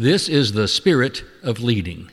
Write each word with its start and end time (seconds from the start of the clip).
This 0.00 0.28
is 0.28 0.52
the 0.52 0.68
spirit 0.68 1.24
of 1.42 1.60
leading, 1.60 2.08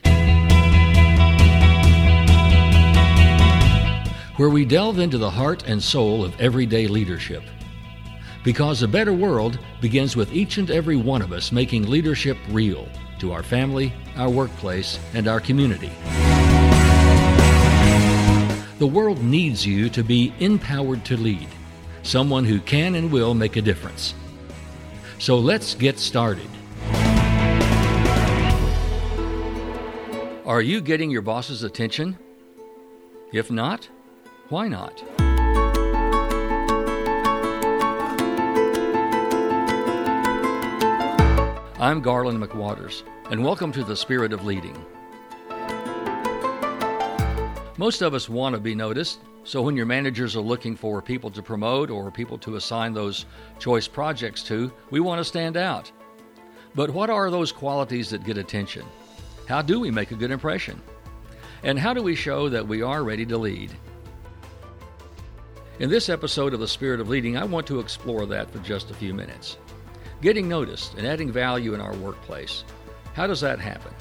where 4.38 4.50
we 4.50 4.64
delve 4.64 4.98
into 4.98 5.18
the 5.18 5.30
heart 5.30 5.62
and 5.68 5.80
soul 5.80 6.24
of 6.24 6.34
everyday 6.40 6.88
leadership. 6.88 7.44
Because 8.42 8.82
a 8.82 8.88
better 8.88 9.12
world 9.12 9.60
begins 9.80 10.16
with 10.16 10.32
each 10.32 10.58
and 10.58 10.68
every 10.68 10.96
one 10.96 11.22
of 11.22 11.30
us 11.32 11.52
making 11.52 11.88
leadership 11.88 12.36
real 12.48 12.88
to 13.20 13.30
our 13.30 13.44
family, 13.44 13.92
our 14.16 14.30
workplace, 14.30 14.98
and 15.14 15.28
our 15.28 15.38
community. 15.38 15.92
The 18.80 18.90
world 18.92 19.22
needs 19.22 19.64
you 19.64 19.90
to 19.90 20.02
be 20.02 20.34
empowered 20.40 21.04
to 21.04 21.16
lead, 21.16 21.46
someone 22.02 22.44
who 22.44 22.58
can 22.58 22.96
and 22.96 23.12
will 23.12 23.34
make 23.34 23.54
a 23.54 23.62
difference. 23.62 24.12
So 25.20 25.38
let's 25.38 25.76
get 25.76 26.00
started. 26.00 26.48
Are 30.46 30.60
you 30.60 30.80
getting 30.80 31.10
your 31.10 31.22
boss's 31.22 31.64
attention? 31.64 32.16
If 33.32 33.50
not, 33.50 33.88
why 34.48 34.68
not? 34.68 35.02
I'm 41.80 42.00
Garland 42.00 42.40
McWaters, 42.40 43.02
and 43.28 43.42
welcome 43.42 43.72
to 43.72 43.82
the 43.82 43.96
Spirit 43.96 44.32
of 44.32 44.44
Leading. 44.44 44.80
Most 47.76 48.00
of 48.02 48.14
us 48.14 48.28
want 48.28 48.54
to 48.54 48.60
be 48.60 48.76
noticed, 48.76 49.18
so 49.42 49.62
when 49.62 49.76
your 49.76 49.84
managers 49.84 50.36
are 50.36 50.40
looking 50.40 50.76
for 50.76 51.02
people 51.02 51.32
to 51.32 51.42
promote 51.42 51.90
or 51.90 52.12
people 52.12 52.38
to 52.38 52.54
assign 52.54 52.94
those 52.94 53.26
choice 53.58 53.88
projects 53.88 54.44
to, 54.44 54.70
we 54.90 55.00
want 55.00 55.18
to 55.18 55.24
stand 55.24 55.56
out. 55.56 55.90
But 56.76 56.90
what 56.90 57.10
are 57.10 57.32
those 57.32 57.50
qualities 57.50 58.10
that 58.10 58.22
get 58.22 58.38
attention? 58.38 58.86
How 59.46 59.62
do 59.62 59.78
we 59.78 59.92
make 59.92 60.10
a 60.10 60.16
good 60.16 60.32
impression? 60.32 60.82
And 61.62 61.78
how 61.78 61.94
do 61.94 62.02
we 62.02 62.16
show 62.16 62.48
that 62.48 62.66
we 62.66 62.82
are 62.82 63.04
ready 63.04 63.24
to 63.26 63.38
lead? 63.38 63.70
In 65.78 65.88
this 65.88 66.08
episode 66.08 66.52
of 66.52 66.58
The 66.58 66.66
Spirit 66.66 67.00
of 67.00 67.08
Leading, 67.08 67.36
I 67.36 67.44
want 67.44 67.66
to 67.68 67.78
explore 67.78 68.26
that 68.26 68.50
for 68.50 68.58
just 68.58 68.90
a 68.90 68.94
few 68.94 69.14
minutes. 69.14 69.58
Getting 70.20 70.48
noticed 70.48 70.94
and 70.94 71.06
adding 71.06 71.30
value 71.30 71.74
in 71.74 71.80
our 71.80 71.94
workplace. 71.94 72.64
How 73.14 73.28
does 73.28 73.40
that 73.42 73.60
happen? 73.60 73.92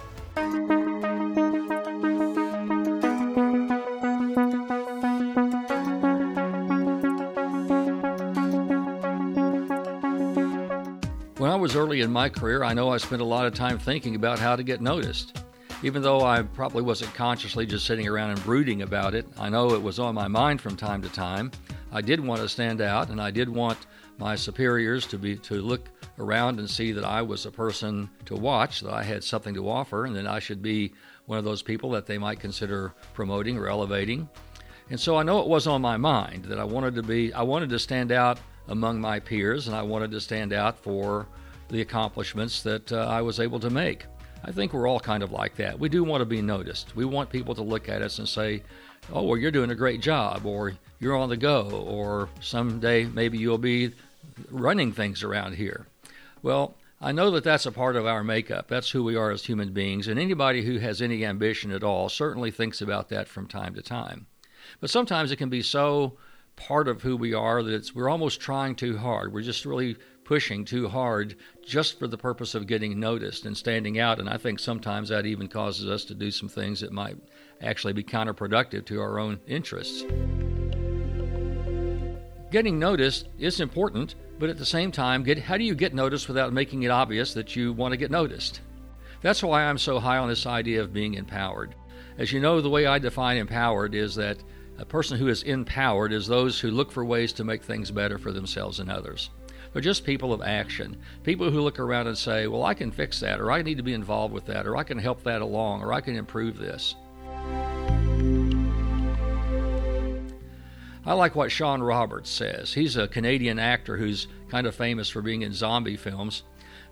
When 11.38 11.52
I 11.52 11.56
was 11.56 11.76
early 11.76 12.02
in 12.02 12.12
my 12.12 12.30
career, 12.30 12.64
I 12.64 12.74
know 12.74 12.90
I 12.90 12.98
spent 12.98 13.22
a 13.22 13.26
lot 13.26 13.46
of 13.46 13.54
time 13.54 13.78
thinking 13.78 14.16
about 14.16 14.40
how 14.40 14.56
to 14.56 14.64
get 14.64 14.82
noticed. 14.82 15.45
Even 15.86 16.02
though 16.02 16.26
I 16.26 16.42
probably 16.42 16.82
wasn't 16.82 17.14
consciously 17.14 17.68
just 17.68 17.86
sitting 17.86 18.08
around 18.08 18.32
and 18.32 18.44
brooding 18.44 18.82
about 18.82 19.14
it, 19.14 19.28
I 19.38 19.50
know 19.50 19.76
it 19.76 19.84
was 19.84 20.00
on 20.00 20.16
my 20.16 20.28
mind 20.28 20.60
from 20.60 20.76
time 20.76 21.00
to 21.04 21.10
time. 21.10 21.52
I 21.92 22.02
did 22.02 22.20
want 22.20 22.42
to 22.42 22.50
stand 22.50 22.82
out, 22.82 23.10
and 23.10 23.22
I 23.22 23.30
did 23.30 23.48
want 23.48 23.78
my 24.18 24.36
superiors 24.36 25.06
to 25.06 25.20
be 25.20 25.36
to 25.36 25.62
look 25.62 25.88
around 26.18 26.58
and 26.58 26.68
see 26.68 26.92
that 26.92 27.06
I 27.06 27.22
was 27.22 27.46
a 27.46 27.52
person 27.52 28.10
to 28.26 28.36
watch, 28.36 28.82
that 28.82 28.96
I 28.96 29.04
had 29.04 29.24
something 29.24 29.54
to 29.54 29.70
offer, 29.70 30.06
and 30.06 30.16
that 30.16 30.26
I 30.26 30.40
should 30.40 30.64
be 30.64 30.92
one 31.28 31.38
of 31.38 31.46
those 31.46 31.62
people 31.62 31.92
that 31.92 32.08
they 32.08 32.18
might 32.18 32.40
consider 32.40 32.96
promoting 33.14 33.56
or 33.56 33.68
elevating. 33.68 34.28
And 34.90 35.00
so 35.00 35.18
I 35.18 35.22
know 35.22 35.40
it 35.40 35.48
was 35.48 35.68
on 35.68 35.84
my 35.84 35.98
mind 35.98 36.46
that 36.46 36.58
I 36.58 36.64
wanted 36.64 36.96
to 36.96 37.04
be 37.04 37.32
I 37.32 37.44
wanted 37.44 37.70
to 37.70 37.78
stand 37.78 38.12
out 38.12 38.40
among 38.70 39.00
my 39.00 39.20
peers, 39.20 39.68
and 39.68 39.76
I 39.76 39.84
wanted 39.84 40.10
to 40.10 40.20
stand 40.20 40.52
out 40.52 40.80
for 40.80 41.28
the 41.70 41.82
accomplishments 41.82 42.64
that 42.64 42.92
uh, 42.92 43.06
I 43.08 43.22
was 43.22 43.40
able 43.40 43.60
to 43.60 43.70
make. 43.70 44.08
I 44.48 44.52
think 44.52 44.74
we're 44.74 44.88
all 44.88 45.00
kind 45.00 45.24
of 45.24 45.32
like 45.32 45.56
that. 45.56 45.80
We 45.80 45.90
do 45.90 46.04
want 46.04 46.22
to 46.22 46.26
be 46.26 46.42
noticed. 46.42 46.96
We 46.96 47.04
want 47.04 47.32
people 47.32 47.56
to 47.56 47.64
look 47.64 47.90
at 47.90 48.04
us 48.04 48.20
and 48.20 48.30
say, 48.30 48.62
oh, 49.12 49.24
well, 49.24 49.38
you're 49.38 49.50
doing 49.50 49.72
a 49.72 49.76
great 49.76 50.02
job, 50.02 50.46
or 50.46 50.74
you're 51.00 51.18
on 51.18 51.30
the 51.30 51.38
go, 51.38 51.68
or 51.88 52.30
someday 52.42 53.06
maybe 53.06 53.40
you'll 53.40 53.58
be 53.58 53.94
running 54.52 54.92
things 54.92 55.24
around 55.24 55.56
here. 55.56 55.88
Well, 56.44 56.76
I 57.02 57.12
know 57.12 57.32
that 57.32 57.44
that's 57.44 57.66
a 57.66 57.72
part 57.72 57.96
of 57.96 58.06
our 58.06 58.24
makeup. 58.24 58.68
That's 58.68 58.92
who 58.92 59.04
we 59.04 59.16
are 59.16 59.32
as 59.32 59.46
human 59.46 59.74
beings, 59.74 60.08
and 60.08 60.20
anybody 60.20 60.64
who 60.64 60.78
has 60.78 61.02
any 61.02 61.26
ambition 61.26 61.72
at 61.72 61.84
all 61.84 62.08
certainly 62.08 62.52
thinks 62.52 62.82
about 62.82 63.10
that 63.10 63.28
from 63.28 63.48
time 63.48 63.74
to 63.74 63.82
time. 63.82 64.28
But 64.80 64.92
sometimes 64.92 65.32
it 65.32 65.38
can 65.38 65.50
be 65.50 65.64
so 65.64 66.18
part 66.56 66.88
of 66.88 67.02
who 67.02 67.18
we 67.18 67.34
are 67.34 67.64
that 67.64 67.74
it's, 67.74 67.96
we're 67.96 68.10
almost 68.10 68.40
trying 68.40 68.76
too 68.76 68.98
hard. 68.98 69.34
We're 69.34 69.42
just 69.42 69.66
really 69.66 69.98
pushing 70.26 70.66
too 70.66 70.90
hard 70.90 71.36
just 71.64 71.98
for 71.98 72.08
the 72.08 72.18
purpose 72.18 72.56
of 72.56 72.68
getting 72.68 73.00
noticed 73.00 73.46
and 73.46 73.56
standing 73.56 74.00
out. 74.00 74.20
And 74.20 74.28
I 74.28 74.38
think 74.38 74.60
sometimes 74.60 75.10
that 75.10 75.26
even 75.26 75.48
causes 75.48 75.90
us 75.90 76.04
to 76.06 76.14
do 76.14 76.32
some 76.32 76.50
things 76.50 76.82
that 76.82 76.92
might 76.92 77.16
actually 77.62 77.94
be 77.94 78.04
counterproductive 78.04 78.86
to 78.86 79.00
our 79.00 79.20
own 79.20 79.40
interests. 79.48 80.04
Getting 82.52 82.80
noticed 82.80 83.28
is 83.40 83.60
important, 83.60 84.16
but 84.40 84.50
at 84.50 84.58
the 84.58 84.66
same 84.66 84.92
time, 84.92 85.24
get, 85.24 85.38
how 85.38 85.58
do 85.58 85.64
you 85.64 85.76
get 85.76 85.94
noticed 85.94 86.28
without 86.28 86.54
making 86.54 86.84
it 86.84 86.92
obvious 86.92 87.34
that 87.34 87.56
you 87.56 87.74
want 87.74 87.92
to 87.92 87.98
get 87.98 88.12
noticed? 88.12 88.62
That's 89.22 89.44
why 89.44 89.64
I'm 89.64 89.78
so 89.78 90.00
high 90.00 90.18
on 90.18 90.30
this 90.30 90.46
idea 90.46 90.82
of 90.82 90.94
being 90.94 91.16
empowered. 91.16 91.76
As 92.18 92.32
you 92.32 92.40
know, 92.40 92.62
the 92.62 92.70
way 92.70 92.86
I 92.86 93.00
define 93.00 93.38
empowered 93.38 93.94
is 93.94 94.16
that 94.16 94.38
a 94.78 94.86
person 94.86 95.18
who 95.18 95.28
is 95.28 95.44
empowered 95.44 96.14
is 96.14 96.28
those 96.28 96.60
who 96.60 96.72
look 96.72 96.92
for 96.92 97.04
ways 97.04 97.34
to 97.34 97.44
make 97.44 97.64
things 97.64 97.92
better 97.92 98.18
for 98.18 98.32
themselves 98.32 98.80
and 98.80 98.90
others. 98.90 99.30
They're 99.76 99.82
just 99.82 100.06
people 100.06 100.32
of 100.32 100.42
action. 100.42 100.96
People 101.24 101.52
who 101.52 101.60
look 101.60 101.80
around 101.80 102.08
and 102.08 102.18
say, 102.18 102.48
well, 102.48 102.64
I 102.64 102.74
can 102.74 102.92
fix 102.92 103.20
that, 103.20 103.42
or 103.42 103.52
I 103.52 103.62
need 103.62 103.76
to 103.76 103.84
be 103.84 103.92
involved 103.92 104.34
with 104.34 104.46
that, 104.46 104.66
or 104.66 104.78
I 104.78 104.84
can 104.84 104.98
help 104.98 105.22
that 105.24 105.42
along, 105.42 105.82
or 105.82 105.92
I 105.92 106.00
can 106.00 106.16
improve 106.16 106.58
this. 106.58 106.96
I 111.06 111.12
like 111.12 111.36
what 111.36 111.52
Shawn 111.52 111.84
Roberts 111.84 112.30
says. 112.30 112.74
He's 112.74 112.96
a 112.96 113.10
Canadian 113.10 113.60
actor 113.60 113.98
who's 113.98 114.30
kind 114.48 114.66
of 114.66 114.74
famous 114.74 115.10
for 115.10 115.22
being 115.22 115.42
in 115.42 115.52
zombie 115.52 115.98
films. 115.98 116.44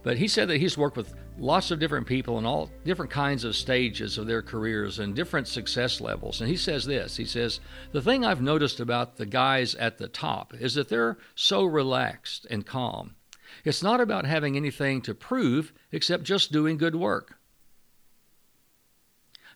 But 0.04 0.18
he 0.18 0.28
said 0.28 0.50
that 0.50 0.58
he's 0.58 0.78
worked 0.78 0.98
with 0.98 1.14
lots 1.38 1.72
of 1.72 1.80
different 1.80 2.08
people 2.08 2.38
in 2.38 2.46
all 2.46 2.70
different 2.86 3.12
kinds 3.12 3.44
of 3.44 3.56
stages 3.56 4.18
of 4.18 4.28
their 4.28 4.42
careers 4.42 5.00
and 5.00 5.16
different 5.16 5.48
success 5.48 6.00
levels. 6.00 6.42
And 6.42 6.50
he 6.50 6.58
says 6.58 6.86
this 6.86 7.18
He 7.18 7.26
says, 7.26 7.60
The 7.92 8.02
thing 8.02 8.26
I've 8.26 8.42
noticed 8.42 8.80
about 8.80 9.18
the 9.18 9.26
guys 9.26 9.76
at 9.76 9.98
the 9.98 10.08
top 10.08 10.54
is 10.54 10.76
that 10.76 10.90
they're 10.90 11.18
so 11.36 11.64
relaxed 11.64 12.46
and 12.50 12.66
calm. 12.66 13.16
It's 13.64 13.84
not 13.84 14.02
about 14.02 14.26
having 14.26 14.56
anything 14.56 15.02
to 15.04 15.14
prove 15.14 15.74
except 15.92 16.24
just 16.24 16.52
doing 16.52 16.78
good 16.78 16.96
work. 16.96 17.38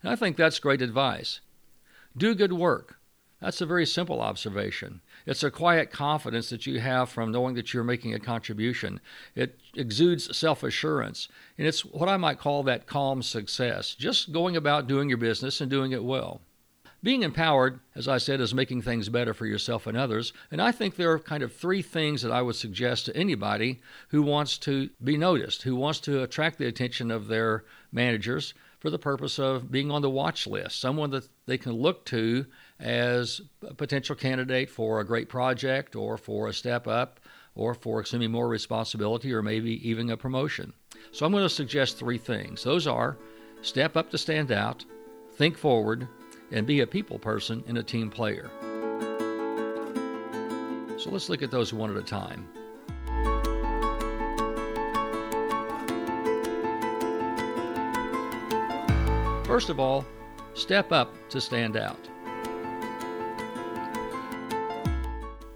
And 0.01 0.11
I 0.11 0.15
think 0.15 0.37
that's 0.37 0.59
great 0.59 0.81
advice. 0.81 1.41
Do 2.15 2.35
good 2.35 2.53
work. 2.53 2.96
That's 3.39 3.61
a 3.61 3.67
very 3.67 3.85
simple 3.85 4.19
observation. 4.19 5.01
It's 5.27 5.43
a 5.43 5.51
quiet 5.51 5.91
confidence 5.91 6.49
that 6.49 6.65
you 6.65 6.79
have 6.79 7.09
from 7.09 7.31
knowing 7.31 7.53
that 7.55 7.71
you're 7.71 7.83
making 7.83 8.15
a 8.15 8.19
contribution. 8.19 8.99
It 9.35 9.59
exudes 9.75 10.35
self 10.35 10.63
assurance, 10.63 11.27
and 11.57 11.67
it's 11.67 11.85
what 11.85 12.09
I 12.09 12.17
might 12.17 12.39
call 12.39 12.63
that 12.63 12.87
calm 12.87 13.21
success, 13.21 13.93
just 13.93 14.31
going 14.31 14.55
about 14.57 14.87
doing 14.87 15.07
your 15.07 15.19
business 15.19 15.61
and 15.61 15.69
doing 15.69 15.91
it 15.91 16.03
well. 16.03 16.41
Being 17.03 17.21
empowered, 17.21 17.79
as 17.93 18.07
I 18.07 18.17
said, 18.17 18.41
is 18.41 18.55
making 18.55 18.81
things 18.81 19.07
better 19.07 19.35
for 19.35 19.45
yourself 19.45 19.85
and 19.85 19.95
others. 19.95 20.33
And 20.49 20.59
I 20.59 20.71
think 20.71 20.95
there 20.95 21.11
are 21.11 21.19
kind 21.19 21.43
of 21.43 21.53
three 21.53 21.83
things 21.83 22.23
that 22.23 22.31
I 22.31 22.41
would 22.41 22.55
suggest 22.55 23.05
to 23.05 23.15
anybody 23.15 23.81
who 24.07 24.23
wants 24.23 24.57
to 24.59 24.89
be 25.03 25.15
noticed, 25.15 25.61
who 25.61 25.75
wants 25.75 25.99
to 26.01 26.23
attract 26.23 26.57
the 26.57 26.65
attention 26.65 27.11
of 27.11 27.27
their 27.27 27.65
managers 27.91 28.55
for 28.79 28.89
the 28.89 28.97
purpose 28.97 29.37
of 29.37 29.71
being 29.71 29.91
on 29.91 30.01
the 30.01 30.09
watch 30.09 30.47
list, 30.47 30.79
someone 30.79 31.11
that 31.11 31.29
they 31.45 31.57
can 31.57 31.73
look 31.73 32.03
to 32.05 32.47
as 32.79 33.41
a 33.67 33.73
potential 33.73 34.15
candidate 34.15 34.69
for 34.69 34.99
a 34.99 35.05
great 35.05 35.29
project 35.29 35.95
or 35.95 36.17
for 36.17 36.47
a 36.47 36.53
step 36.53 36.87
up 36.87 37.19
or 37.55 37.73
for 37.73 38.01
assuming 38.01 38.31
more 38.31 38.47
responsibility 38.47 39.33
or 39.33 39.41
maybe 39.41 39.87
even 39.87 40.09
a 40.11 40.17
promotion. 40.17 40.73
So 41.11 41.25
I'm 41.25 41.31
going 41.31 41.43
to 41.43 41.49
suggest 41.49 41.97
three 41.97 42.17
things. 42.17 42.63
Those 42.63 42.85
are 42.85 43.17
step 43.61 43.97
up 43.97 44.11
to 44.11 44.17
stand 44.17 44.51
out, 44.51 44.85
think 45.33 45.57
forward, 45.57 46.07
and 46.51 46.67
be 46.67 46.81
a 46.81 46.87
people 46.87 47.17
person 47.17 47.63
and 47.67 47.77
a 47.77 47.83
team 47.83 48.09
player. 48.09 48.49
So 50.97 51.09
let's 51.11 51.29
look 51.29 51.41
at 51.41 51.51
those 51.51 51.73
one 51.73 51.89
at 51.89 51.97
a 51.97 52.03
time. 52.03 52.47
First 59.45 59.69
of 59.69 59.79
all, 59.79 60.05
step 60.53 60.91
up 60.91 61.13
to 61.29 61.39
stand 61.39 61.77
out. 61.77 62.09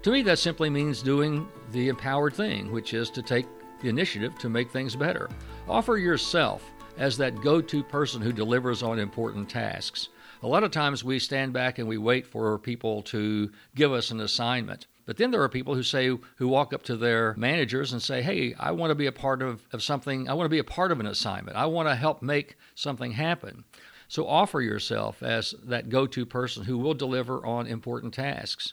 To 0.02 0.10
me, 0.10 0.22
that 0.22 0.40
simply 0.40 0.68
means 0.68 1.00
doing 1.00 1.48
the 1.70 1.88
empowered 1.88 2.34
thing, 2.34 2.72
which 2.72 2.92
is 2.92 3.08
to 3.10 3.22
take 3.22 3.46
the 3.80 3.88
initiative 3.88 4.36
to 4.38 4.48
make 4.48 4.68
things 4.68 4.96
better. 4.96 5.30
Offer 5.68 5.96
yourself 5.96 6.72
as 6.98 7.16
that 7.18 7.40
go 7.40 7.60
to 7.60 7.84
person 7.84 8.20
who 8.20 8.32
delivers 8.32 8.82
on 8.82 8.98
important 8.98 9.48
tasks. 9.48 10.08
A 10.42 10.48
lot 10.48 10.64
of 10.64 10.72
times 10.72 11.04
we 11.04 11.20
stand 11.20 11.52
back 11.52 11.78
and 11.78 11.86
we 11.86 11.98
wait 11.98 12.26
for 12.26 12.58
people 12.58 13.02
to 13.02 13.52
give 13.76 13.92
us 13.92 14.10
an 14.10 14.18
assignment. 14.18 14.88
But 15.06 15.18
then 15.18 15.30
there 15.30 15.42
are 15.42 15.48
people 15.48 15.76
who 15.76 15.84
say, 15.84 16.10
who 16.34 16.48
walk 16.48 16.72
up 16.72 16.82
to 16.84 16.96
their 16.96 17.34
managers 17.34 17.92
and 17.92 18.02
say, 18.02 18.22
Hey, 18.22 18.54
I 18.58 18.72
want 18.72 18.90
to 18.90 18.96
be 18.96 19.06
a 19.06 19.12
part 19.12 19.40
of, 19.40 19.64
of 19.72 19.84
something. 19.84 20.28
I 20.28 20.34
want 20.34 20.46
to 20.46 20.50
be 20.50 20.58
a 20.58 20.64
part 20.64 20.90
of 20.90 20.98
an 20.98 21.06
assignment. 21.06 21.56
I 21.56 21.66
want 21.66 21.88
to 21.88 21.94
help 21.94 22.22
make 22.22 22.56
something 22.74 23.12
happen. 23.12 23.62
So 24.08 24.26
offer 24.26 24.60
yourself 24.60 25.22
as 25.22 25.54
that 25.62 25.90
go 25.90 26.08
to 26.08 26.26
person 26.26 26.64
who 26.64 26.76
will 26.76 26.94
deliver 26.94 27.46
on 27.46 27.68
important 27.68 28.14
tasks. 28.14 28.72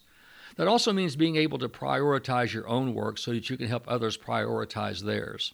That 0.55 0.67
also 0.67 0.93
means 0.93 1.15
being 1.15 1.35
able 1.35 1.57
to 1.59 1.69
prioritize 1.69 2.53
your 2.53 2.67
own 2.67 2.93
work 2.93 3.17
so 3.17 3.31
that 3.31 3.49
you 3.49 3.57
can 3.57 3.67
help 3.67 3.85
others 3.87 4.17
prioritize 4.17 5.01
theirs. 5.01 5.53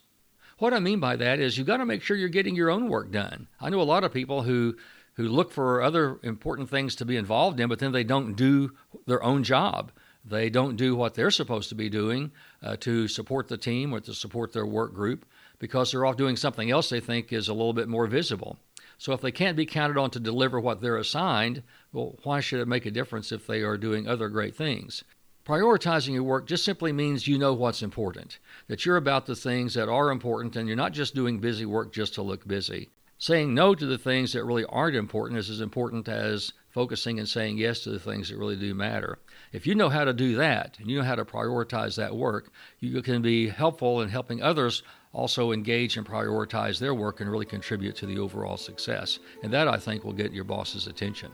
What 0.57 0.74
I 0.74 0.80
mean 0.80 1.00
by 1.00 1.18
that 1.18 1.39
is 1.39 1.57
you've 1.57 1.68
got 1.68 1.77
to 1.77 1.86
make 1.86 2.01
sure 2.01 2.15
you're 2.15 2.30
getting 2.30 2.56
your 2.56 2.69
own 2.69 2.88
work 2.88 3.12
done. 3.12 3.47
I 3.59 3.69
know 3.69 3.81
a 3.81 3.83
lot 3.83 4.03
of 4.03 4.13
people 4.13 4.44
who 4.44 4.75
who 5.15 5.30
look 5.30 5.51
for 5.51 5.81
other 5.81 6.19
important 6.24 6.69
things 6.69 6.95
to 6.95 7.06
be 7.06 7.15
involved 7.15 7.59
in, 7.59 7.69
but 7.69 7.80
then 7.80 7.94
they 7.94 8.03
don't 8.03 8.36
do 8.36 8.71
their 9.06 9.24
own 9.24 9.44
job. 9.44 9.92
They 10.25 10.50
don't 10.50 10.75
do 10.75 10.95
what 10.95 11.13
they're 11.13 11.31
supposed 11.31 11.69
to 11.69 11.75
be 11.75 11.89
doing 11.89 12.31
uh, 12.62 12.75
to 12.77 13.07
support 13.07 13.47
the 13.47 13.57
team 13.57 13.94
or 13.94 14.00
to 14.01 14.13
support 14.13 14.51
their 14.51 14.65
work 14.65 14.94
group 14.94 15.25
because 15.59 15.92
they're 15.92 16.06
off 16.06 16.18
doing 16.18 16.36
something 16.36 16.69
else 16.69 16.89
they 16.89 17.00
think 17.00 17.31
is 17.31 17.47
a 17.47 17.53
little 17.53 17.74
bit 17.74 17.88
more 17.88 18.07
visible. 18.07 18.57
So 18.97 19.13
if 19.13 19.21
they 19.21 19.31
can't 19.31 19.57
be 19.57 19.65
counted 19.65 19.97
on 19.97 20.09
to 20.12 20.19
deliver 20.19 20.59
what 20.59 20.81
they're 20.81 20.97
assigned, 20.97 21.63
well, 21.92 22.18
why 22.24 22.39
should 22.39 22.59
it 22.59 22.68
make 22.68 22.86
a 22.86 22.92
difference 22.92 23.31
if 23.31 23.45
they 23.47 23.62
are 23.62 23.77
doing 23.77 24.07
other 24.07 24.30
great 24.30 24.56
things? 24.56 25.03
Prioritizing 25.45 26.13
your 26.13 26.24
work 26.24 26.47
just 26.47 26.65
simply 26.65 26.92
means 26.92 27.27
you 27.27 27.38
know 27.38 27.53
what's 27.53 27.83
important, 27.83 28.39
that 28.68 28.86
you're 28.86 28.97
about 28.97 29.27
the 29.27 29.36
things 29.36 29.75
that 29.75 29.89
are 29.89 30.09
important, 30.09 30.56
and 30.56 30.68
you're 30.68 30.75
not 30.75 30.92
just 30.92 31.13
doing 31.13 31.39
busy 31.39 31.65
work 31.65 31.94
just 31.94 32.15
to 32.15 32.24
look 32.24 32.47
busy. 32.47 32.89
Saying 33.18 33.53
no 33.53 33.75
to 33.75 33.86
the 33.86 33.97
things 33.97 34.33
that 34.33 34.44
really 34.44 34.65
aren't 34.65 34.95
important 34.95 35.39
is 35.39 35.50
as 35.50 35.62
important 35.62 36.07
as 36.09 36.51
focusing 36.69 37.19
and 37.19 37.30
saying 37.30 37.57
yes 37.57 37.80
to 37.81 37.89
the 37.89 38.00
things 38.00 38.30
that 38.30 38.38
really 38.38 38.57
do 38.57 38.75
matter. 38.75 39.19
If 39.53 39.65
you 39.65 39.75
know 39.75 39.88
how 39.88 40.03
to 40.03 40.13
do 40.13 40.36
that 40.36 40.77
and 40.80 40.89
you 40.89 40.97
know 40.97 41.06
how 41.06 41.15
to 41.15 41.24
prioritize 41.24 41.95
that 41.95 42.15
work, 42.15 42.51
you 42.80 43.01
can 43.01 43.21
be 43.21 43.47
helpful 43.47 44.01
in 44.01 44.09
helping 44.09 44.42
others 44.42 44.83
also 45.16 45.54
engage 45.54 45.96
and 45.96 46.06
prioritize 46.06 46.78
their 46.78 46.94
work 46.94 47.22
and 47.22 47.32
really 47.32 47.46
contribute 47.46 47.96
to 47.96 48.06
the 48.06 48.20
overall 48.20 48.58
success. 48.58 49.20
And 49.42 49.54
that, 49.54 49.68
I 49.68 49.78
think, 49.78 50.04
will 50.04 50.14
get 50.14 50.34
your 50.34 50.44
boss's 50.44 50.88
attention. 50.88 51.32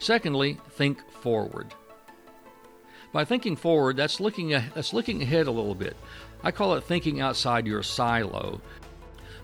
Secondly, 0.00 0.58
think 0.70 1.08
forward. 1.10 1.72
By 3.12 3.24
thinking 3.24 3.54
forward, 3.54 3.96
that's 3.96 4.20
looking, 4.20 4.48
that's 4.50 4.92
looking 4.92 5.22
ahead 5.22 5.46
a 5.46 5.50
little 5.52 5.74
bit. 5.76 5.96
I 6.42 6.50
call 6.50 6.74
it 6.74 6.82
thinking 6.82 7.20
outside 7.20 7.66
your 7.66 7.84
silo. 7.84 8.60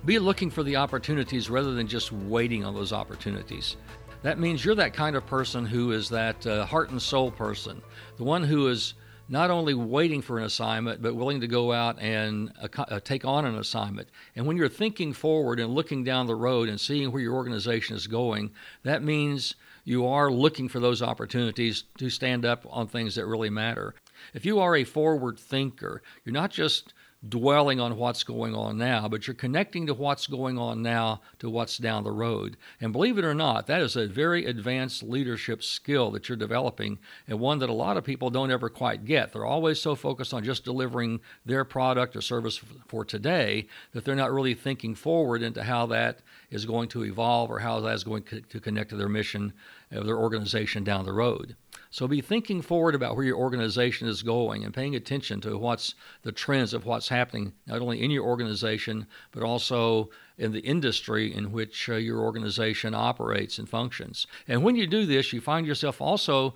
Be 0.05 0.19
looking 0.19 0.51
for 0.51 0.65
the 0.65 0.77
opportunities 0.77 1.49
rather 1.49 1.75
than 1.75 1.87
just 1.87 2.11
waiting 2.11 2.65
on 2.65 2.75
those 2.75 2.93
opportunities. 2.93 3.77
That 4.23 4.39
means 4.39 4.65
you're 4.65 4.77
that 4.77 4.95
kind 4.95 5.17
of 5.17 5.27
person 5.27 5.67
who 5.67 5.91
is 5.91 6.09
that 6.11 6.47
uh, 6.47 6.65
heart 6.65 6.91
and 6.91 7.03
soul 7.03 7.31
person, 7.31 7.83
the 8.19 8.25
one 8.25 8.45
who 8.45 8.69
is 8.69 8.95
not 9.29 9.51
only 9.51 9.75
waiting 9.75 10.23
for 10.23 10.39
an 10.39 10.45
assignment, 10.45 11.03
but 11.03 11.17
willing 11.17 11.41
to 11.41 11.49
go 11.49 11.73
out 11.73 11.99
and 12.01 12.53
uh, 12.61 13.01
take 13.01 13.25
on 13.25 13.45
an 13.45 13.57
assignment. 13.57 14.09
And 14.37 14.47
when 14.47 14.57
you're 14.57 14.69
thinking 14.69 15.13
forward 15.13 15.59
and 15.59 15.75
looking 15.75 16.05
down 16.05 16.27
the 16.27 16.37
road 16.37 16.69
and 16.69 16.81
seeing 16.81 17.11
where 17.11 17.23
your 17.23 17.35
organization 17.35 17.97
is 17.97 18.07
going, 18.07 18.53
that 18.85 19.03
means 19.03 19.55
you 19.85 20.07
are 20.07 20.31
looking 20.31 20.69
for 20.69 20.79
those 20.79 21.03
opportunities 21.03 21.85
to 21.99 22.11
stand 22.11 22.45
up 22.45 22.65
on 22.69 22.87
things 22.87 23.15
that 23.17 23.27
really 23.27 23.51
matter. 23.51 23.95
If 24.35 24.45
you 24.45 24.61
are 24.61 24.77
a 24.77 24.85
forward 24.85 25.39
thinker, 25.39 26.03
you're 26.25 26.33
not 26.33 26.51
just 26.51 26.95
dwelling 27.29 27.79
on 27.79 27.97
what's 27.97 28.25
going 28.25 28.55
on 28.55 28.77
now, 28.77 29.09
but 29.09 29.27
you're 29.27 29.35
connecting 29.35 29.87
to 29.87 29.95
what's 29.95 30.27
going 30.27 30.59
on 30.59 30.83
now 30.83 31.21
to 31.39 31.49
what's 31.49 31.79
down 31.79 32.03
the 32.03 32.11
road. 32.11 32.57
And 32.81 32.93
believe 32.93 33.17
it 33.17 33.25
or 33.25 33.35
not, 33.35 33.67
that 33.69 33.81
is 33.81 33.97
a 33.97 34.09
very 34.09 34.45
advanced 34.45 35.03
leadership 35.05 35.63
skill 35.63 36.11
that 36.13 36.29
you're 36.29 36.37
developing 36.37 36.99
and 37.29 37.39
one 37.39 37.61
that 37.61 37.69
a 37.69 37.75
lot 37.75 37.97
of 37.97 38.05
people 38.05 38.31
don't 38.31 38.51
ever 38.51 38.69
quite 38.69 39.05
get. 39.05 39.33
They're 39.33 39.47
always 39.47 39.81
so 39.81 39.95
focused 39.95 40.35
on 40.35 40.43
just 40.43 40.65
delivering 40.65 41.21
their 41.47 41.65
product 41.65 42.17
or 42.17 42.21
service 42.21 42.61
for 42.89 43.05
today 43.05 43.69
that 43.93 44.05
they're 44.05 44.17
not 44.17 44.33
really 44.33 44.55
thinking 44.55 44.95
forward 44.95 45.43
into 45.43 45.63
how 45.63 45.87
that 45.87 46.21
is 46.51 46.67
going 46.67 46.89
to 46.89 47.05
evolve 47.05 47.51
or 47.51 47.61
how 47.61 47.79
that 47.81 47.95
is 47.95 48.05
going 48.05 48.25
to 48.25 48.61
connect 48.61 48.91
to 48.91 48.97
their 48.97 49.09
mission 49.09 49.53
of 49.93 50.07
their 50.07 50.19
organization 50.19 50.83
down 50.83 51.05
the 51.05 51.13
road. 51.13 51.55
So 51.93 52.09
be 52.09 52.23
thinking 52.23 52.63
forward 52.63 52.95
about 52.95 53.17
where 53.17 53.25
your 53.27 53.37
organization 53.37 54.09
is 54.09 54.23
going 54.23 54.65
and 54.65 54.73
paying 54.73 54.97
attention 54.97 55.43
to 55.43 55.59
what's 55.59 55.95
the 56.23 56.33
trends 56.33 56.73
of 56.73 56.87
what's 56.87 57.11
happening, 57.11 57.53
not 57.67 57.83
only 57.83 58.03
in 58.03 58.11
your 58.11 58.25
organization, 58.25 59.07
but 59.31 59.43
also 59.43 60.09
in 60.39 60.53
the 60.53 60.61
industry 60.61 61.35
in 61.35 61.53
which 61.53 61.91
uh, 61.91 61.97
your 61.97 62.21
organization 62.21 62.95
operates 62.95 63.59
and 63.59 63.69
functions. 63.69 64.27
And 64.49 64.65
when 64.65 64.75
you 64.75 64.87
do 64.87 65.05
this, 65.05 65.35
you 65.35 65.43
find 65.43 65.67
yourself 65.67 66.01
also 66.01 66.55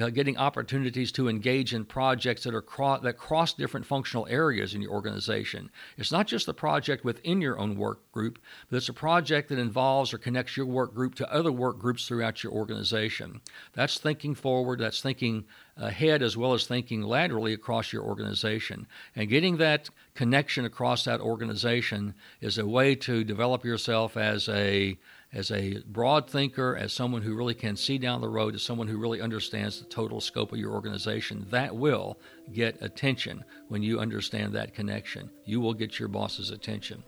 uh, 0.00 0.10
getting 0.10 0.36
opportunities 0.36 1.12
to 1.12 1.28
engage 1.28 1.74
in 1.74 1.84
projects 1.84 2.44
that 2.44 2.54
are 2.54 2.62
cro- 2.62 2.98
that 2.98 3.16
cross 3.16 3.52
different 3.52 3.86
functional 3.86 4.26
areas 4.28 4.74
in 4.74 4.82
your 4.82 4.92
organization. 4.92 5.70
It's 5.96 6.12
not 6.12 6.26
just 6.26 6.46
the 6.46 6.54
project 6.54 7.04
within 7.04 7.40
your 7.40 7.58
own 7.58 7.76
work 7.76 8.10
group, 8.12 8.38
but 8.68 8.76
it's 8.76 8.88
a 8.88 8.94
project 8.94 9.48
that 9.48 9.58
involves 9.58 10.12
or 10.12 10.18
connects 10.18 10.56
your 10.56 10.66
work 10.66 10.94
group 10.94 11.14
to 11.16 11.32
other 11.32 11.52
work 11.52 11.78
groups 11.78 12.06
throughout 12.06 12.42
your 12.42 12.52
organization. 12.52 13.40
That's 13.72 13.98
thinking 13.98 14.34
forward. 14.34 14.80
That's 14.80 15.02
thinking 15.02 15.44
ahead 15.76 16.22
as 16.22 16.36
well 16.36 16.54
as 16.54 16.66
thinking 16.66 17.02
laterally 17.02 17.52
across 17.52 17.92
your 17.92 18.02
organization. 18.02 18.86
And 19.16 19.28
getting 19.28 19.56
that 19.58 19.90
connection 20.14 20.64
across 20.64 21.04
that 21.04 21.20
organization 21.20 22.14
is 22.40 22.58
a 22.58 22.66
way 22.66 22.94
to 22.96 23.24
develop 23.24 23.64
yourself 23.64 24.16
as 24.16 24.48
a 24.48 24.96
as 25.34 25.50
a 25.50 25.78
broad 25.88 26.30
thinker, 26.30 26.76
as 26.76 26.92
someone 26.92 27.20
who 27.20 27.34
really 27.34 27.54
can 27.54 27.74
see 27.74 27.98
down 27.98 28.20
the 28.20 28.28
road, 28.28 28.54
as 28.54 28.62
someone 28.62 28.86
who 28.86 28.96
really 28.96 29.20
understands 29.20 29.80
the 29.80 29.84
total 29.86 30.20
scope 30.20 30.52
of 30.52 30.58
your 30.58 30.72
organization, 30.72 31.44
that 31.50 31.74
will 31.74 32.16
get 32.52 32.80
attention 32.80 33.44
when 33.66 33.82
you 33.82 33.98
understand 33.98 34.52
that 34.52 34.72
connection. 34.72 35.28
You 35.44 35.60
will 35.60 35.74
get 35.74 35.98
your 35.98 36.08
boss's 36.08 36.50
attention. 36.50 37.02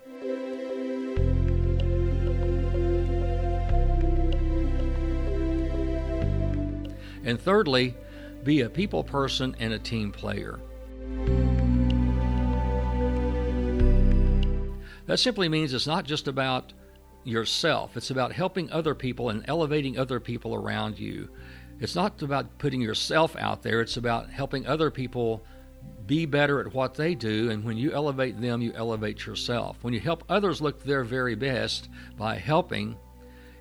And 7.24 7.40
thirdly, 7.40 7.94
be 8.42 8.62
a 8.62 8.68
people 8.68 9.04
person 9.04 9.54
and 9.60 9.72
a 9.72 9.78
team 9.78 10.10
player. 10.10 10.58
That 15.06 15.20
simply 15.20 15.48
means 15.48 15.72
it's 15.72 15.86
not 15.86 16.04
just 16.04 16.26
about 16.26 16.72
yourself. 17.26 17.96
It's 17.96 18.10
about 18.10 18.32
helping 18.32 18.70
other 18.70 18.94
people 18.94 19.30
and 19.30 19.44
elevating 19.48 19.98
other 19.98 20.20
people 20.20 20.54
around 20.54 20.98
you. 20.98 21.28
It's 21.80 21.94
not 21.94 22.22
about 22.22 22.58
putting 22.58 22.80
yourself 22.80 23.36
out 23.36 23.62
there, 23.62 23.80
it's 23.80 23.96
about 23.96 24.30
helping 24.30 24.66
other 24.66 24.90
people 24.90 25.44
be 26.06 26.24
better 26.24 26.60
at 26.60 26.72
what 26.72 26.94
they 26.94 27.14
do. 27.14 27.50
And 27.50 27.64
when 27.64 27.76
you 27.76 27.92
elevate 27.92 28.40
them, 28.40 28.62
you 28.62 28.72
elevate 28.74 29.26
yourself. 29.26 29.76
When 29.82 29.92
you 29.92 30.00
help 30.00 30.24
others 30.28 30.60
look 30.60 30.82
their 30.82 31.04
very 31.04 31.34
best 31.34 31.88
by 32.16 32.36
helping, 32.36 32.96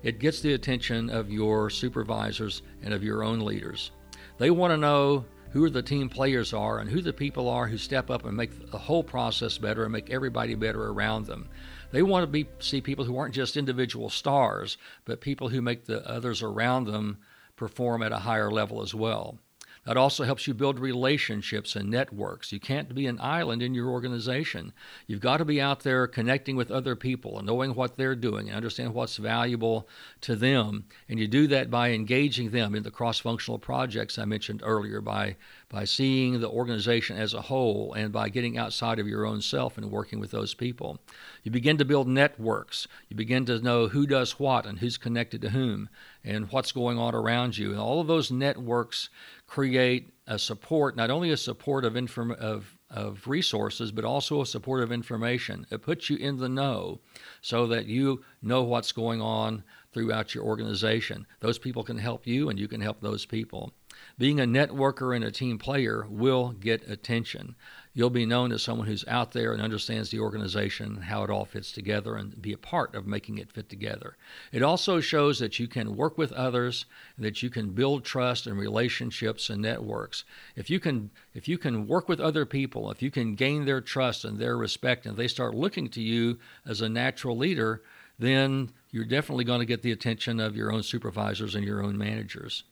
it 0.02 0.20
gets 0.20 0.40
the 0.40 0.54
attention 0.54 1.10
of 1.10 1.30
your 1.30 1.68
supervisors 1.68 2.62
and 2.82 2.94
of 2.94 3.02
your 3.02 3.24
own 3.24 3.40
leaders. 3.40 3.90
They 4.38 4.50
want 4.50 4.72
to 4.72 4.76
know 4.76 5.24
who 5.50 5.68
the 5.70 5.82
team 5.82 6.08
players 6.08 6.52
are 6.52 6.78
and 6.78 6.90
who 6.90 7.00
the 7.00 7.12
people 7.12 7.48
are 7.48 7.66
who 7.66 7.78
step 7.78 8.10
up 8.10 8.24
and 8.24 8.36
make 8.36 8.70
the 8.70 8.78
whole 8.78 9.02
process 9.02 9.58
better 9.58 9.84
and 9.84 9.92
make 9.92 10.10
everybody 10.10 10.54
better 10.54 10.88
around 10.88 11.26
them. 11.26 11.48
They 11.90 12.02
want 12.02 12.22
to 12.24 12.26
be, 12.26 12.46
see 12.58 12.80
people 12.80 13.04
who 13.04 13.16
aren't 13.16 13.34
just 13.34 13.56
individual 13.56 14.10
stars, 14.10 14.76
but 15.04 15.20
people 15.20 15.48
who 15.48 15.62
make 15.62 15.84
the 15.84 16.08
others 16.08 16.42
around 16.42 16.86
them 16.86 17.18
perform 17.56 18.02
at 18.02 18.12
a 18.12 18.18
higher 18.18 18.50
level 18.50 18.82
as 18.82 18.94
well. 18.94 19.38
That 19.86 19.96
also 19.96 20.24
helps 20.24 20.48
you 20.48 20.54
build 20.54 20.80
relationships 20.80 21.76
and 21.76 21.88
networks. 21.88 22.50
You 22.50 22.58
can't 22.58 22.92
be 22.92 23.06
an 23.06 23.20
island 23.20 23.62
in 23.62 23.72
your 23.72 23.88
organization. 23.88 24.72
You've 25.06 25.20
got 25.20 25.36
to 25.36 25.44
be 25.44 25.60
out 25.60 25.80
there 25.80 26.08
connecting 26.08 26.56
with 26.56 26.72
other 26.72 26.96
people 26.96 27.38
and 27.38 27.46
knowing 27.46 27.72
what 27.72 27.96
they're 27.96 28.16
doing 28.16 28.48
and 28.48 28.56
understand 28.56 28.94
what's 28.94 29.16
valuable 29.16 29.88
to 30.22 30.34
them. 30.34 30.86
And 31.08 31.20
you 31.20 31.28
do 31.28 31.46
that 31.46 31.70
by 31.70 31.92
engaging 31.92 32.50
them 32.50 32.74
in 32.74 32.82
the 32.82 32.90
cross 32.90 33.20
functional 33.20 33.60
projects 33.60 34.18
I 34.18 34.24
mentioned 34.24 34.60
earlier, 34.64 35.00
by, 35.00 35.36
by 35.68 35.84
seeing 35.84 36.40
the 36.40 36.48
organization 36.48 37.16
as 37.16 37.34
a 37.34 37.42
whole 37.42 37.92
and 37.94 38.12
by 38.12 38.28
getting 38.28 38.56
outside 38.56 39.00
of 39.00 39.08
your 39.08 39.26
own 39.26 39.40
self 39.40 39.76
and 39.76 39.90
working 39.90 40.20
with 40.20 40.30
those 40.30 40.54
people. 40.54 41.00
You 41.42 41.50
begin 41.50 41.76
to 41.78 41.84
build 41.84 42.06
networks. 42.06 42.86
You 43.08 43.16
begin 43.16 43.44
to 43.46 43.58
know 43.58 43.88
who 43.88 44.06
does 44.06 44.38
what 44.38 44.64
and 44.64 44.78
who's 44.78 44.96
connected 44.96 45.42
to 45.42 45.50
whom 45.50 45.88
and 46.22 46.50
what's 46.52 46.70
going 46.70 46.98
on 46.98 47.14
around 47.14 47.58
you. 47.58 47.72
And 47.72 47.80
all 47.80 48.00
of 48.00 48.06
those 48.06 48.30
networks 48.30 49.08
create 49.46 50.12
a 50.28 50.38
support, 50.38 50.96
not 50.96 51.10
only 51.10 51.30
a 51.30 51.36
support 51.36 51.84
of, 51.84 51.96
of, 51.96 52.76
of 52.90 53.26
resources, 53.26 53.90
but 53.90 54.04
also 54.04 54.40
a 54.40 54.46
support 54.46 54.82
of 54.82 54.92
information. 54.92 55.66
It 55.70 55.82
puts 55.82 56.08
you 56.08 56.16
in 56.16 56.36
the 56.36 56.48
know 56.48 57.00
so 57.40 57.66
that 57.68 57.86
you 57.86 58.22
know 58.40 58.62
what's 58.62 58.92
going 58.92 59.20
on 59.20 59.64
throughout 59.92 60.34
your 60.34 60.44
organization. 60.44 61.26
Those 61.40 61.58
people 61.58 61.82
can 61.82 61.98
help 61.98 62.26
you, 62.26 62.50
and 62.50 62.58
you 62.58 62.68
can 62.68 62.80
help 62.80 63.00
those 63.00 63.24
people. 63.24 63.72
Being 64.18 64.40
a 64.40 64.44
networker 64.44 65.14
and 65.14 65.24
a 65.24 65.30
team 65.30 65.58
player 65.58 66.06
will 66.08 66.52
get 66.52 66.88
attention. 66.88 67.54
You'll 67.92 68.10
be 68.10 68.26
known 68.26 68.52
as 68.52 68.62
someone 68.62 68.86
who's 68.86 69.06
out 69.08 69.32
there 69.32 69.52
and 69.52 69.62
understands 69.62 70.10
the 70.10 70.20
organization, 70.20 70.96
how 70.96 71.24
it 71.24 71.30
all 71.30 71.46
fits 71.46 71.72
together, 71.72 72.16
and 72.16 72.40
be 72.42 72.52
a 72.52 72.58
part 72.58 72.94
of 72.94 73.06
making 73.06 73.38
it 73.38 73.52
fit 73.52 73.70
together. 73.70 74.16
It 74.52 74.62
also 74.62 75.00
shows 75.00 75.38
that 75.38 75.58
you 75.58 75.66
can 75.66 75.96
work 75.96 76.18
with 76.18 76.32
others, 76.32 76.84
that 77.16 77.42
you 77.42 77.48
can 77.48 77.70
build 77.70 78.04
trust 78.04 78.46
and 78.46 78.58
relationships 78.58 79.48
and 79.48 79.62
networks. 79.62 80.24
If 80.56 80.68
you 80.68 80.78
can, 80.78 81.10
if 81.32 81.48
you 81.48 81.56
can 81.56 81.86
work 81.86 82.08
with 82.08 82.20
other 82.20 82.44
people, 82.44 82.90
if 82.90 83.00
you 83.00 83.10
can 83.10 83.34
gain 83.34 83.64
their 83.64 83.80
trust 83.80 84.26
and 84.26 84.38
their 84.38 84.58
respect, 84.58 85.06
and 85.06 85.16
they 85.16 85.28
start 85.28 85.54
looking 85.54 85.88
to 85.90 86.02
you 86.02 86.38
as 86.66 86.82
a 86.82 86.88
natural 86.90 87.36
leader, 87.36 87.82
then 88.18 88.72
you're 88.90 89.04
definitely 89.04 89.44
going 89.44 89.60
to 89.60 89.66
get 89.66 89.82
the 89.82 89.92
attention 89.92 90.40
of 90.40 90.56
your 90.56 90.72
own 90.72 90.82
supervisors 90.82 91.54
and 91.54 91.64
your 91.64 91.82
own 91.82 91.96
managers. 91.96 92.64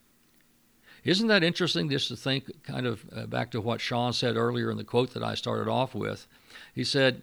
Isn't 1.04 1.28
that 1.28 1.44
interesting 1.44 1.90
just 1.90 2.08
to 2.08 2.16
think 2.16 2.50
kind 2.62 2.87
of 2.87 3.04
uh, 3.14 3.26
back 3.26 3.50
to 3.50 3.61
what 3.61 3.80
Shawn 3.80 4.14
said 4.14 4.37
earlier 4.37 4.70
in 4.70 4.78
the 4.78 4.84
quote 4.84 5.12
that 5.12 5.23
I 5.23 5.34
started 5.34 5.70
off 5.70 5.94
with? 5.94 6.26
He 6.75 6.82
said, 6.82 7.20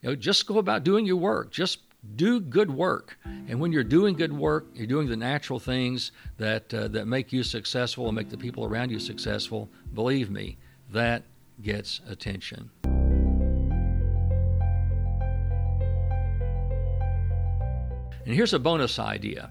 you 0.00 0.10
know, 0.10 0.14
just 0.14 0.46
go 0.46 0.58
about 0.58 0.84
doing 0.84 1.04
your 1.04 1.16
work. 1.16 1.50
Just 1.50 1.80
do 2.14 2.38
good 2.38 2.70
work. 2.70 3.18
And 3.24 3.58
when 3.58 3.72
you're 3.72 3.82
doing 3.82 4.14
good 4.14 4.32
work, 4.32 4.66
you're 4.74 4.86
doing 4.86 5.08
the 5.08 5.16
natural 5.16 5.58
things 5.58 6.12
that 6.38 6.72
uh, 6.72 6.86
that 6.88 7.08
make 7.08 7.32
you 7.32 7.42
successful 7.42 8.06
and 8.06 8.14
make 8.14 8.30
the 8.30 8.36
people 8.36 8.64
around 8.64 8.90
you 8.90 9.00
successful. 9.00 9.68
Believe 9.92 10.30
me, 10.30 10.56
that 10.92 11.24
gets 11.62 12.00
attention. 12.08 12.70
And 18.24 18.34
here's 18.34 18.54
a 18.54 18.58
bonus 18.60 19.00
idea. 19.00 19.50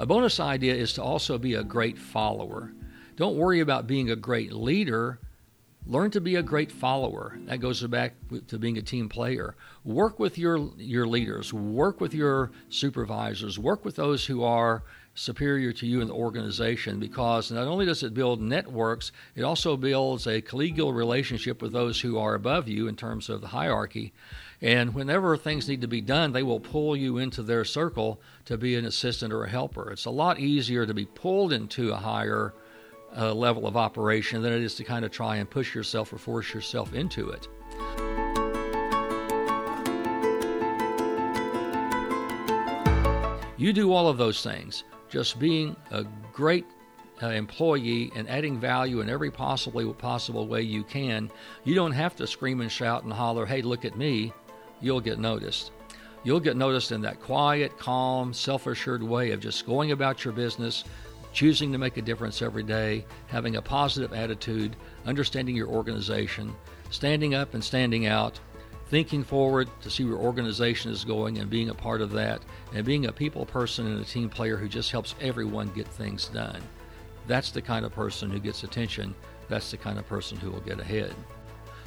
A 0.00 0.06
bonus 0.06 0.40
idea 0.40 0.74
is 0.74 0.94
to 0.94 1.02
also 1.02 1.36
be 1.36 1.52
a 1.52 1.62
great 1.62 1.98
follower. 1.98 2.72
Don't 3.16 3.36
worry 3.36 3.60
about 3.60 3.86
being 3.86 4.10
a 4.10 4.16
great 4.16 4.50
leader. 4.50 5.18
Learn 5.90 6.12
to 6.12 6.20
be 6.20 6.36
a 6.36 6.42
great 6.42 6.70
follower. 6.70 7.36
That 7.46 7.58
goes 7.58 7.82
back 7.82 8.14
to 8.46 8.58
being 8.60 8.78
a 8.78 8.82
team 8.82 9.08
player. 9.08 9.56
Work 9.82 10.20
with 10.20 10.38
your 10.38 10.70
your 10.78 11.04
leaders. 11.04 11.52
Work 11.52 12.00
with 12.00 12.14
your 12.14 12.52
supervisors. 12.68 13.58
Work 13.58 13.84
with 13.84 13.96
those 13.96 14.24
who 14.24 14.44
are 14.44 14.84
superior 15.14 15.72
to 15.72 15.88
you 15.88 16.00
in 16.00 16.06
the 16.06 16.14
organization 16.14 17.00
because 17.00 17.50
not 17.50 17.66
only 17.66 17.86
does 17.86 18.04
it 18.04 18.14
build 18.14 18.40
networks, 18.40 19.10
it 19.34 19.42
also 19.42 19.76
builds 19.76 20.28
a 20.28 20.40
collegial 20.40 20.94
relationship 20.94 21.60
with 21.60 21.72
those 21.72 22.00
who 22.00 22.16
are 22.16 22.36
above 22.36 22.68
you 22.68 22.86
in 22.86 22.94
terms 22.94 23.28
of 23.28 23.40
the 23.40 23.48
hierarchy. 23.48 24.12
And 24.62 24.94
whenever 24.94 25.36
things 25.36 25.68
need 25.68 25.80
to 25.80 25.88
be 25.88 26.00
done, 26.00 26.30
they 26.30 26.44
will 26.44 26.60
pull 26.60 26.96
you 26.96 27.18
into 27.18 27.42
their 27.42 27.64
circle 27.64 28.20
to 28.44 28.56
be 28.56 28.76
an 28.76 28.84
assistant 28.84 29.32
or 29.32 29.42
a 29.42 29.50
helper. 29.50 29.90
It's 29.90 30.04
a 30.04 30.10
lot 30.10 30.38
easier 30.38 30.86
to 30.86 30.94
be 30.94 31.06
pulled 31.06 31.52
into 31.52 31.90
a 31.90 31.96
higher 31.96 32.54
uh, 33.16 33.34
level 33.34 33.66
of 33.66 33.76
operation 33.76 34.42
than 34.42 34.52
it 34.52 34.62
is 34.62 34.74
to 34.76 34.84
kind 34.84 35.04
of 35.04 35.10
try 35.10 35.36
and 35.36 35.48
push 35.48 35.74
yourself 35.74 36.12
or 36.12 36.18
force 36.18 36.52
yourself 36.54 36.94
into 36.94 37.30
it. 37.30 37.48
You 43.56 43.72
do 43.72 43.92
all 43.92 44.08
of 44.08 44.16
those 44.16 44.42
things. 44.42 44.84
Just 45.08 45.38
being 45.38 45.76
a 45.90 46.04
great 46.32 46.64
uh, 47.22 47.28
employee 47.28 48.10
and 48.14 48.28
adding 48.30 48.58
value 48.58 49.00
in 49.00 49.10
every 49.10 49.30
possibly 49.30 49.90
possible 49.92 50.46
way 50.46 50.62
you 50.62 50.82
can. 50.82 51.30
You 51.64 51.74
don't 51.74 51.92
have 51.92 52.16
to 52.16 52.26
scream 52.26 52.62
and 52.62 52.72
shout 52.72 53.04
and 53.04 53.12
holler, 53.12 53.44
"Hey, 53.44 53.60
look 53.60 53.84
at 53.84 53.96
me." 53.96 54.32
you'll 54.80 55.00
get 55.00 55.18
noticed. 55.18 55.72
You'll 56.22 56.40
get 56.40 56.56
noticed 56.56 56.92
in 56.92 57.00
that 57.02 57.20
quiet, 57.20 57.78
calm, 57.78 58.32
self 58.32 58.66
assured 58.66 59.02
way 59.02 59.30
of 59.30 59.40
just 59.40 59.66
going 59.66 59.92
about 59.92 60.24
your 60.24 60.34
business, 60.34 60.84
choosing 61.32 61.72
to 61.72 61.78
make 61.78 61.96
a 61.96 62.02
difference 62.02 62.42
every 62.42 62.62
day, 62.62 63.04
having 63.26 63.56
a 63.56 63.62
positive 63.62 64.12
attitude, 64.12 64.76
understanding 65.06 65.56
your 65.56 65.68
organization, 65.68 66.54
standing 66.90 67.34
up 67.34 67.54
and 67.54 67.62
standing 67.62 68.06
out, 68.06 68.38
thinking 68.88 69.22
forward 69.22 69.68
to 69.80 69.90
see 69.90 70.04
where 70.04 70.16
organization 70.16 70.90
is 70.90 71.04
going 71.04 71.38
and 71.38 71.48
being 71.48 71.70
a 71.70 71.74
part 71.74 72.00
of 72.00 72.10
that, 72.10 72.40
and 72.74 72.84
being 72.84 73.06
a 73.06 73.12
people 73.12 73.46
person 73.46 73.86
and 73.86 74.00
a 74.00 74.04
team 74.04 74.28
player 74.28 74.56
who 74.56 74.68
just 74.68 74.90
helps 74.90 75.14
everyone 75.20 75.68
get 75.68 75.86
things 75.86 76.26
done. 76.28 76.60
That's 77.26 77.52
the 77.52 77.62
kind 77.62 77.84
of 77.84 77.92
person 77.92 78.30
who 78.30 78.40
gets 78.40 78.64
attention. 78.64 79.14
That's 79.48 79.70
the 79.70 79.76
kind 79.76 79.98
of 79.98 80.08
person 80.08 80.38
who 80.38 80.50
will 80.50 80.60
get 80.60 80.80
ahead. 80.80 81.14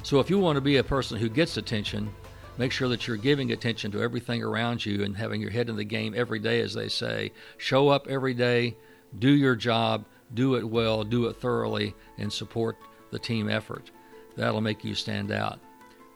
So 0.02 0.20
if 0.20 0.30
you 0.30 0.38
want 0.38 0.56
to 0.56 0.62
be 0.62 0.78
a 0.78 0.84
person 0.84 1.18
who 1.18 1.28
gets 1.28 1.56
attention, 1.56 2.10
Make 2.56 2.70
sure 2.70 2.88
that 2.88 3.06
you're 3.06 3.16
giving 3.16 3.50
attention 3.50 3.90
to 3.92 4.00
everything 4.00 4.42
around 4.42 4.86
you 4.86 5.02
and 5.02 5.16
having 5.16 5.40
your 5.40 5.50
head 5.50 5.68
in 5.68 5.76
the 5.76 5.84
game 5.84 6.14
every 6.16 6.38
day, 6.38 6.60
as 6.60 6.72
they 6.72 6.88
say. 6.88 7.32
Show 7.58 7.88
up 7.88 8.06
every 8.06 8.34
day, 8.34 8.76
do 9.18 9.30
your 9.30 9.56
job, 9.56 10.04
do 10.34 10.56
it 10.56 10.64
well, 10.64 11.04
do 11.04 11.26
it 11.26 11.36
thoroughly, 11.36 11.94
and 12.18 12.32
support 12.32 12.76
the 13.10 13.18
team 13.18 13.48
effort. 13.48 13.90
That'll 14.36 14.60
make 14.60 14.84
you 14.84 14.94
stand 14.94 15.30
out. 15.30 15.60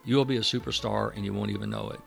You'll 0.05 0.25
be 0.25 0.37
a 0.37 0.41
superstar 0.41 1.15
and 1.15 1.23
you 1.23 1.33
won't 1.33 1.51
even 1.51 1.69
know 1.69 1.89
it. 1.89 1.99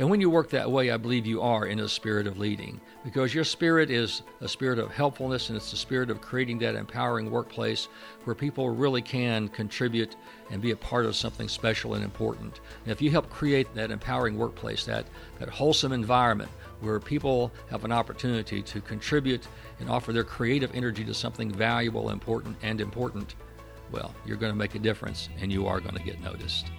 And 0.00 0.08
when 0.08 0.18
you 0.18 0.30
work 0.30 0.48
that 0.48 0.70
way, 0.70 0.90
I 0.90 0.96
believe 0.96 1.26
you 1.26 1.42
are 1.42 1.66
in 1.66 1.80
a 1.80 1.86
spirit 1.86 2.26
of 2.26 2.38
leading 2.38 2.80
because 3.04 3.34
your 3.34 3.44
spirit 3.44 3.90
is 3.90 4.22
a 4.40 4.48
spirit 4.48 4.78
of 4.78 4.90
helpfulness 4.90 5.50
and 5.50 5.58
it's 5.58 5.72
the 5.72 5.76
spirit 5.76 6.08
of 6.08 6.22
creating 6.22 6.58
that 6.60 6.74
empowering 6.74 7.30
workplace 7.30 7.88
where 8.24 8.34
people 8.34 8.70
really 8.70 9.02
can 9.02 9.48
contribute 9.48 10.16
and 10.50 10.62
be 10.62 10.70
a 10.70 10.76
part 10.76 11.04
of 11.04 11.14
something 11.14 11.48
special 11.48 11.92
and 11.92 12.02
important. 12.02 12.60
And 12.84 12.92
if 12.92 13.02
you 13.02 13.10
help 13.10 13.28
create 13.28 13.74
that 13.74 13.90
empowering 13.90 14.38
workplace, 14.38 14.86
that, 14.86 15.04
that 15.38 15.50
wholesome 15.50 15.92
environment 15.92 16.50
where 16.80 16.98
people 16.98 17.52
have 17.68 17.84
an 17.84 17.92
opportunity 17.92 18.62
to 18.62 18.80
contribute 18.80 19.48
and 19.80 19.90
offer 19.90 20.14
their 20.14 20.24
creative 20.24 20.74
energy 20.74 21.04
to 21.04 21.12
something 21.12 21.52
valuable, 21.52 22.08
important, 22.08 22.56
and 22.62 22.80
important, 22.80 23.34
well, 23.92 24.14
you're 24.24 24.38
going 24.38 24.52
to 24.52 24.58
make 24.58 24.74
a 24.74 24.78
difference 24.78 25.28
and 25.42 25.52
you 25.52 25.66
are 25.66 25.78
going 25.78 25.94
to 25.94 26.02
get 26.02 26.22
noticed. 26.22 26.70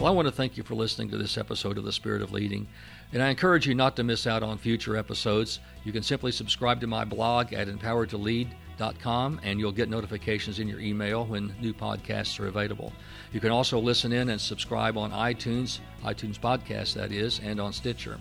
Well, 0.00 0.10
I 0.10 0.16
want 0.16 0.28
to 0.28 0.32
thank 0.32 0.56
you 0.56 0.62
for 0.62 0.74
listening 0.74 1.10
to 1.10 1.18
this 1.18 1.36
episode 1.36 1.76
of 1.76 1.84
The 1.84 1.92
Spirit 1.92 2.22
of 2.22 2.32
Leading, 2.32 2.66
and 3.12 3.22
I 3.22 3.28
encourage 3.28 3.66
you 3.66 3.74
not 3.74 3.96
to 3.96 4.02
miss 4.02 4.26
out 4.26 4.42
on 4.42 4.56
future 4.56 4.96
episodes. 4.96 5.60
You 5.84 5.92
can 5.92 6.02
simply 6.02 6.32
subscribe 6.32 6.80
to 6.80 6.86
my 6.86 7.04
blog 7.04 7.52
at 7.52 7.68
empoweredtolead.com, 7.68 9.40
and 9.42 9.60
you'll 9.60 9.72
get 9.72 9.90
notifications 9.90 10.58
in 10.58 10.68
your 10.68 10.80
email 10.80 11.26
when 11.26 11.54
new 11.60 11.74
podcasts 11.74 12.40
are 12.40 12.46
available. 12.46 12.94
You 13.34 13.40
can 13.40 13.50
also 13.50 13.78
listen 13.78 14.10
in 14.10 14.30
and 14.30 14.40
subscribe 14.40 14.96
on 14.96 15.10
iTunes, 15.12 15.80
iTunes 16.02 16.40
Podcast, 16.40 16.94
that 16.94 17.12
is, 17.12 17.38
and 17.44 17.60
on 17.60 17.74
Stitcher. 17.74 18.18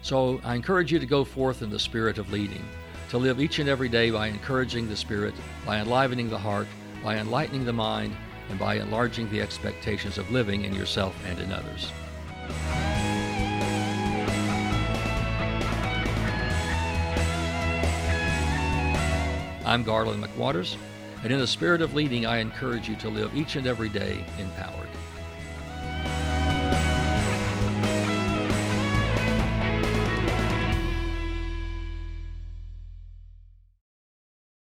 So 0.00 0.40
I 0.44 0.54
encourage 0.54 0.90
you 0.90 0.98
to 0.98 1.04
go 1.04 1.24
forth 1.24 1.60
in 1.60 1.68
the 1.68 1.78
spirit 1.78 2.16
of 2.16 2.32
leading, 2.32 2.64
to 3.10 3.18
live 3.18 3.38
each 3.38 3.58
and 3.58 3.68
every 3.68 3.90
day 3.90 4.10
by 4.10 4.28
encouraging 4.28 4.88
the 4.88 4.96
spirit, 4.96 5.34
by 5.66 5.78
enlivening 5.78 6.30
the 6.30 6.38
heart, 6.38 6.68
by 7.04 7.18
enlightening 7.18 7.66
the 7.66 7.72
mind, 7.74 8.16
and 8.48 8.58
by 8.58 8.76
enlarging 8.76 9.28
the 9.30 9.40
expectations 9.40 10.18
of 10.18 10.30
living 10.30 10.64
in 10.64 10.74
yourself 10.74 11.14
and 11.26 11.38
in 11.40 11.52
others. 11.52 11.92
I'm 19.64 19.82
Garland 19.82 20.22
McWaters, 20.22 20.76
and 21.24 21.32
in 21.32 21.40
the 21.40 21.46
spirit 21.46 21.82
of 21.82 21.94
leading, 21.94 22.24
I 22.24 22.38
encourage 22.38 22.88
you 22.88 22.94
to 22.96 23.08
live 23.08 23.36
each 23.36 23.56
and 23.56 23.66
every 23.66 23.88
day 23.88 24.24
empowered. 24.38 24.85